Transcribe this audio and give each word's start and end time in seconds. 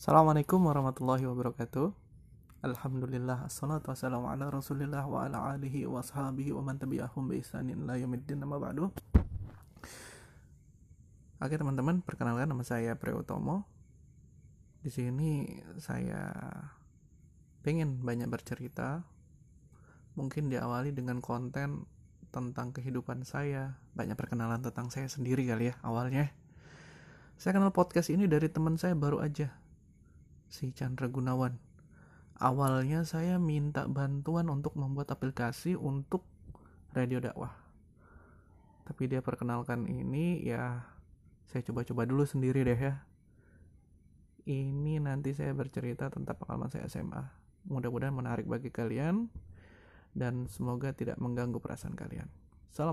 Assalamualaikum 0.00 0.64
warahmatullahi 0.64 1.28
wabarakatuh. 1.28 1.92
Alhamdulillah 2.64 3.44
Assalatu 3.44 3.92
wassalamu 3.92 4.32
ala 4.32 4.48
rasulillah 4.48 5.04
Wa 5.04 5.28
ala 5.28 5.52
alihi 5.52 5.84
wa 5.84 6.00
sahabihi 6.00 6.56
Wa 6.56 6.64
man 6.64 6.80
tabi'ahum 6.80 7.28
bi 7.28 7.44
la 7.84 8.00
yumiddin 8.00 8.40
Nama 8.40 8.56
ba'du. 8.56 8.88
Oke 11.44 11.52
teman-teman 11.52 12.00
Perkenalkan 12.00 12.48
nama 12.48 12.64
saya 12.64 12.96
Preutomo 12.96 13.68
Di 14.80 14.88
sini 14.88 15.60
saya 15.76 16.32
Pengen 17.60 18.00
banyak 18.00 18.32
bercerita. 18.32 19.04
Mungkin 20.16 20.48
diawali 20.48 20.96
dengan 20.96 21.20
konten 21.20 21.84
Tentang 22.32 22.72
kehidupan 22.72 23.28
saya. 23.28 23.76
Banyak 23.92 24.16
perkenalan 24.16 24.64
tentang 24.64 24.88
saya 24.88 25.12
sendiri 25.12 25.44
kali 25.44 25.68
ya 25.68 25.76
Awalnya. 25.84 26.32
Saya 27.36 27.52
kenal 27.52 27.76
podcast 27.76 28.08
ini 28.08 28.24
dari 28.24 28.48
teman 28.48 28.80
saya 28.80 28.96
baru 28.96 29.20
aja 29.20 29.52
si 30.50 30.74
Chandra 30.74 31.06
Gunawan. 31.06 31.56
Awalnya 32.42 33.06
saya 33.06 33.38
minta 33.38 33.86
bantuan 33.86 34.50
untuk 34.50 34.74
membuat 34.74 35.14
aplikasi 35.14 35.78
untuk 35.78 36.26
radio 36.90 37.22
dakwah. 37.22 37.54
Tapi 38.84 39.06
dia 39.06 39.22
perkenalkan 39.22 39.86
ini 39.86 40.42
ya 40.42 40.82
saya 41.46 41.62
coba-coba 41.62 42.02
dulu 42.08 42.26
sendiri 42.26 42.66
deh 42.66 42.80
ya. 42.80 43.06
Ini 44.48 44.98
nanti 44.98 45.30
saya 45.36 45.54
bercerita 45.54 46.10
tentang 46.10 46.34
pengalaman 46.34 46.72
saya 46.72 46.90
SMA. 46.90 47.22
Mudah-mudahan 47.70 48.16
menarik 48.16 48.48
bagi 48.48 48.72
kalian 48.72 49.30
dan 50.16 50.48
semoga 50.50 50.90
tidak 50.96 51.20
mengganggu 51.20 51.60
perasaan 51.60 51.94
kalian. 51.94 52.26
Salam 52.72 52.88